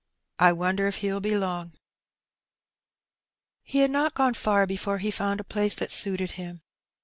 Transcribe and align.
I 0.39 0.51
wonder 0.51 0.87
if 0.87 0.95
He'll 0.95 1.19
be 1.19 1.37
long?)) 1.37 1.65
Adrift. 1.67 1.83
209 3.71 3.71
He 3.71 3.77
had 3.81 3.91
not 3.91 4.15
gone 4.15 4.33
far 4.33 4.65
before 4.65 4.97
he 4.97 5.11
found 5.11 5.39
a 5.39 5.43
place 5.43 5.75
that 5.75 5.91
suited 5.91 6.31
him. 6.31 6.63